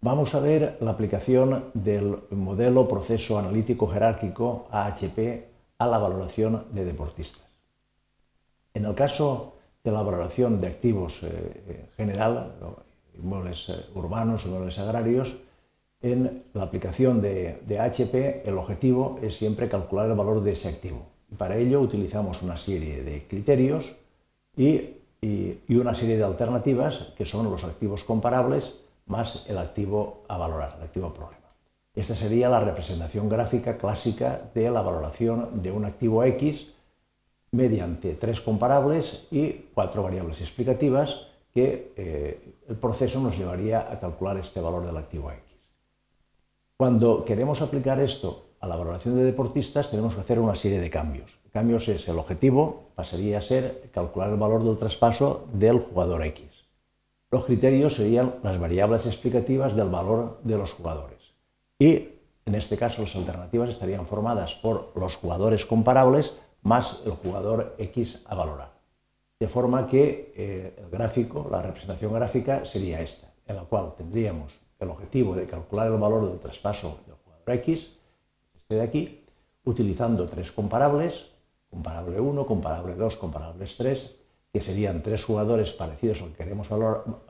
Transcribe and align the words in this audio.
Vamos 0.00 0.36
a 0.36 0.40
ver 0.40 0.76
la 0.80 0.92
aplicación 0.92 1.72
del 1.74 2.18
modelo 2.30 2.86
proceso 2.86 3.36
analítico 3.36 3.88
jerárquico 3.88 4.68
AHP 4.70 5.18
a 5.76 5.88
la 5.88 5.98
valoración 5.98 6.66
de 6.70 6.84
deportistas. 6.84 7.44
En 8.74 8.84
el 8.84 8.94
caso 8.94 9.56
de 9.82 9.90
la 9.90 10.02
valoración 10.02 10.60
de 10.60 10.68
activos 10.68 11.24
eh, 11.24 11.26
eh, 11.26 11.88
general, 11.96 12.54
inmuebles 13.18 13.70
eh, 13.70 13.86
urbanos, 13.96 14.46
inmuebles 14.46 14.78
agrarios, 14.78 15.36
en 16.00 16.44
la 16.54 16.62
aplicación 16.62 17.20
de, 17.20 17.58
AHP 17.68 18.48
el 18.48 18.56
objetivo 18.56 19.18
es 19.20 19.36
siempre 19.36 19.68
calcular 19.68 20.08
el 20.08 20.16
valor 20.16 20.44
de 20.44 20.52
ese 20.52 20.68
activo. 20.68 21.08
Para 21.36 21.56
ello 21.56 21.80
utilizamos 21.80 22.40
una 22.42 22.56
serie 22.56 23.02
de 23.02 23.26
criterios 23.26 23.96
y 24.56 24.94
una 25.70 25.96
serie 25.96 26.16
de 26.16 26.22
alternativas 26.22 27.08
que 27.16 27.24
son 27.24 27.50
los 27.50 27.64
activos 27.64 28.04
comparables, 28.04 28.78
más 29.08 29.46
el 29.48 29.58
activo 29.58 30.22
a 30.28 30.36
valorar, 30.36 30.76
el 30.78 30.84
activo 30.84 31.12
problema. 31.12 31.48
Esta 31.94 32.14
sería 32.14 32.48
la 32.48 32.60
representación 32.60 33.28
gráfica 33.28 33.76
clásica 33.76 34.40
de 34.54 34.70
la 34.70 34.82
valoración 34.82 35.62
de 35.62 35.72
un 35.72 35.84
activo 35.84 36.22
X 36.22 36.68
mediante 37.50 38.14
tres 38.14 38.40
comparables 38.40 39.26
y 39.30 39.50
cuatro 39.74 40.02
variables 40.02 40.40
explicativas 40.40 41.26
que 41.52 41.92
eh, 41.96 42.54
el 42.68 42.76
proceso 42.76 43.20
nos 43.20 43.36
llevaría 43.36 43.90
a 43.90 43.98
calcular 43.98 44.36
este 44.36 44.60
valor 44.60 44.86
del 44.86 44.96
activo 44.96 45.30
X. 45.32 45.42
Cuando 46.76 47.24
queremos 47.24 47.62
aplicar 47.62 47.98
esto 47.98 48.44
a 48.60 48.66
la 48.66 48.76
valoración 48.76 49.16
de 49.16 49.24
deportistas 49.24 49.90
tenemos 49.90 50.14
que 50.14 50.20
hacer 50.20 50.38
una 50.38 50.54
serie 50.54 50.80
de 50.80 50.90
cambios. 50.90 51.38
Cambios 51.52 51.88
es 51.88 52.06
el 52.08 52.18
objetivo, 52.18 52.90
pasaría 52.94 53.38
a 53.38 53.42
ser 53.42 53.90
calcular 53.92 54.30
el 54.30 54.36
valor 54.36 54.62
del 54.62 54.76
traspaso 54.76 55.48
del 55.52 55.80
jugador 55.80 56.22
X. 56.26 56.57
Los 57.30 57.44
criterios 57.44 57.94
serían 57.94 58.36
las 58.42 58.58
variables 58.58 59.04
explicativas 59.04 59.76
del 59.76 59.88
valor 59.88 60.40
de 60.44 60.56
los 60.56 60.72
jugadores. 60.72 61.34
Y 61.78 62.08
en 62.46 62.54
este 62.54 62.78
caso 62.78 63.02
las 63.02 63.14
alternativas 63.16 63.68
estarían 63.68 64.06
formadas 64.06 64.54
por 64.54 64.92
los 64.96 65.16
jugadores 65.16 65.66
comparables 65.66 66.38
más 66.62 67.02
el 67.04 67.12
jugador 67.12 67.74
X 67.78 68.22
a 68.26 68.34
valorar. 68.34 68.72
De 69.38 69.46
forma 69.46 69.86
que 69.86 70.32
eh, 70.34 70.74
el 70.78 70.88
gráfico, 70.90 71.46
la 71.50 71.62
representación 71.62 72.12
gráfica 72.14 72.64
sería 72.64 73.02
esta, 73.02 73.32
en 73.46 73.56
la 73.56 73.62
cual 73.62 73.94
tendríamos 73.96 74.58
el 74.80 74.88
objetivo 74.88 75.34
de 75.34 75.46
calcular 75.46 75.88
el 75.88 75.98
valor 75.98 76.28
del 76.28 76.40
traspaso 76.40 77.00
del 77.06 77.16
jugador 77.16 77.50
X, 77.60 77.92
este 78.54 78.74
de 78.74 78.82
aquí, 78.82 79.24
utilizando 79.64 80.26
tres 80.26 80.50
comparables, 80.50 81.26
comparable 81.70 82.18
1, 82.18 82.46
comparable 82.46 82.94
2, 82.94 83.16
comparable 83.16 83.66
3, 83.66 84.16
que 84.52 84.60
serían 84.60 85.02
tres 85.02 85.24
jugadores 85.24 85.72
parecidos 85.72 86.22
al 86.22 86.30
que 86.30 86.44
queremos 86.44 86.68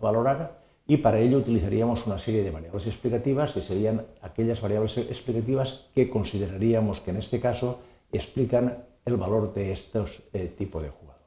valorar, 0.00 0.58
y 0.86 0.96
para 0.96 1.18
ello 1.18 1.38
utilizaríamos 1.38 2.06
una 2.06 2.18
serie 2.18 2.42
de 2.42 2.50
variables 2.50 2.86
explicativas, 2.86 3.52
que 3.52 3.60
serían 3.60 4.06
aquellas 4.22 4.60
variables 4.60 4.96
explicativas 4.96 5.90
que 5.94 6.08
consideraríamos 6.08 7.00
que 7.00 7.10
en 7.10 7.18
este 7.18 7.40
caso 7.40 7.80
explican 8.10 8.84
el 9.04 9.16
valor 9.16 9.52
de 9.52 9.72
estos 9.72 10.22
eh, 10.32 10.52
tipos 10.56 10.82
de 10.82 10.88
jugadores. 10.88 11.26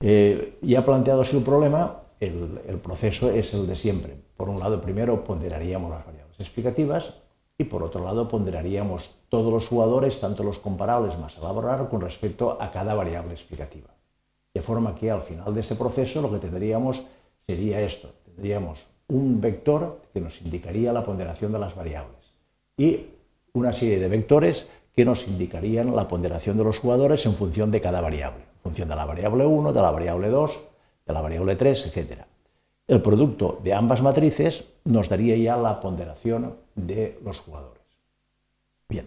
Eh, 0.00 0.58
ya 0.62 0.84
planteado 0.84 1.22
así 1.22 1.36
el 1.36 1.44
problema, 1.44 2.02
el, 2.18 2.60
el, 2.66 2.78
proceso 2.78 3.30
es 3.30 3.54
el 3.54 3.66
de 3.66 3.76
siempre. 3.76 4.16
Por 4.36 4.48
un 4.48 4.58
lado, 4.58 4.80
primero 4.80 5.22
ponderaríamos 5.22 5.90
las 5.90 6.04
variables 6.04 6.40
explicativas 6.40 7.14
y 7.56 7.64
por 7.64 7.82
otro 7.82 8.04
lado 8.04 8.28
ponderaríamos 8.28 9.14
todos 9.28 9.52
los 9.52 9.68
jugadores, 9.68 10.20
tanto 10.20 10.42
los 10.42 10.58
comparables 10.58 11.16
más 11.18 11.38
a 11.38 11.40
valorar, 11.40 11.88
con 11.88 12.00
respecto 12.00 12.60
a 12.60 12.70
cada 12.70 12.94
variable 12.94 13.32
explicativa. 13.32 13.95
De 14.56 14.62
forma 14.62 14.94
que 14.94 15.10
al 15.10 15.20
final 15.20 15.52
de 15.52 15.60
ese 15.60 15.76
proceso 15.76 16.22
lo 16.22 16.32
que 16.32 16.38
tendríamos 16.38 17.04
sería 17.46 17.78
esto. 17.82 18.08
Tendríamos 18.24 18.86
un 19.08 19.38
vector 19.38 20.00
que 20.14 20.20
nos 20.22 20.40
indicaría 20.40 20.94
la 20.94 21.04
ponderación 21.04 21.52
de 21.52 21.58
las 21.58 21.76
variables 21.76 22.32
y 22.78 23.04
una 23.52 23.74
serie 23.74 23.98
de 23.98 24.08
vectores 24.08 24.66
que 24.94 25.04
nos 25.04 25.28
indicarían 25.28 25.94
la 25.94 26.08
ponderación 26.08 26.56
de 26.56 26.64
los 26.64 26.78
jugadores 26.78 27.26
en 27.26 27.34
función 27.34 27.70
de 27.70 27.82
cada 27.82 28.00
variable, 28.00 28.44
en 28.44 28.62
función 28.62 28.88
de 28.88 28.96
la 28.96 29.04
variable 29.04 29.44
1, 29.44 29.74
de 29.74 29.82
la 29.82 29.90
variable 29.90 30.28
2, 30.30 30.60
de 31.04 31.12
la 31.12 31.20
variable 31.20 31.56
3, 31.56 31.94
etc. 31.94 32.20
El 32.88 33.02
producto 33.02 33.60
de 33.62 33.74
ambas 33.74 34.00
matrices 34.00 34.64
nos 34.84 35.10
daría 35.10 35.36
ya 35.36 35.58
la 35.58 35.80
ponderación 35.80 36.54
de 36.74 37.20
los 37.22 37.40
jugadores. 37.40 37.82
Bien, 38.88 39.06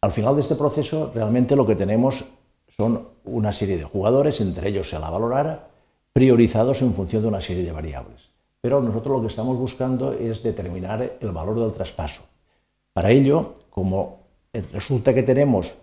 al 0.00 0.12
final 0.12 0.36
de 0.36 0.42
este 0.42 0.54
proceso 0.54 1.10
realmente 1.12 1.56
lo 1.56 1.66
que 1.66 1.74
tenemos 1.74 2.32
son 2.76 3.08
una 3.24 3.52
serie 3.52 3.76
de 3.76 3.84
jugadores, 3.84 4.40
entre 4.40 4.68
ellos 4.68 4.88
se 4.88 4.98
la 4.98 5.10
valorar, 5.10 5.68
priorizados 6.12 6.82
en 6.82 6.94
función 6.94 7.22
de 7.22 7.28
una 7.28 7.40
serie 7.40 7.64
de 7.64 7.72
variables. 7.72 8.30
Pero 8.60 8.80
nosotros 8.80 9.16
lo 9.16 9.20
que 9.22 9.28
estamos 9.28 9.56
buscando 9.58 10.12
es 10.12 10.42
determinar 10.42 11.18
el 11.20 11.30
valor 11.32 11.58
del 11.58 11.72
traspaso. 11.72 12.22
Para 12.92 13.10
ello, 13.10 13.54
como 13.70 14.20
resulta 14.72 15.14
que 15.14 15.22
tenemos 15.22 15.74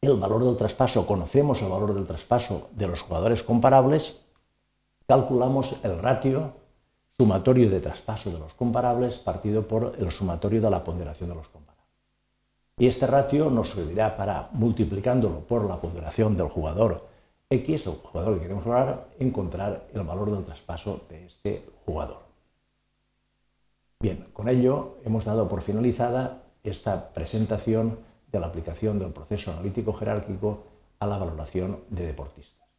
el 0.00 0.16
valor 0.16 0.44
del 0.44 0.56
traspaso, 0.56 1.06
conocemos 1.06 1.60
el 1.60 1.68
valor 1.68 1.94
del 1.94 2.06
traspaso 2.06 2.68
de 2.72 2.86
los 2.86 3.02
jugadores 3.02 3.42
comparables, 3.42 4.16
calculamos 5.06 5.76
el 5.82 5.98
ratio 5.98 6.54
sumatorio 7.10 7.68
de 7.68 7.80
traspaso 7.80 8.30
de 8.30 8.38
los 8.38 8.54
comparables 8.54 9.18
partido 9.18 9.68
por 9.68 9.94
el 9.98 10.10
sumatorio 10.10 10.62
de 10.62 10.70
la 10.70 10.82
ponderación 10.82 11.28
de 11.28 11.34
los 11.34 11.48
comparables. 11.48 11.69
Y 12.80 12.86
este 12.86 13.06
ratio 13.06 13.50
nos 13.50 13.72
servirá 13.72 14.16
para, 14.16 14.48
multiplicándolo 14.52 15.40
por 15.40 15.66
la 15.66 15.78
ponderación 15.78 16.34
del 16.34 16.48
jugador 16.48 17.06
X, 17.50 17.86
el 17.86 17.92
jugador 17.96 18.36
que 18.36 18.40
queremos 18.40 18.64
hablar, 18.64 19.08
encontrar 19.18 19.86
el 19.92 20.02
valor 20.02 20.30
del 20.30 20.44
traspaso 20.44 21.02
de 21.10 21.26
este 21.26 21.68
jugador. 21.84 22.20
Bien, 24.00 24.24
con 24.32 24.48
ello 24.48 24.96
hemos 25.04 25.26
dado 25.26 25.46
por 25.46 25.60
finalizada 25.60 26.44
esta 26.64 27.12
presentación 27.12 27.98
de 28.32 28.40
la 28.40 28.46
aplicación 28.46 28.98
del 28.98 29.12
proceso 29.12 29.52
analítico 29.52 29.92
jerárquico 29.92 30.64
a 31.00 31.06
la 31.06 31.18
valoración 31.18 31.80
de 31.90 32.06
deportistas. 32.06 32.69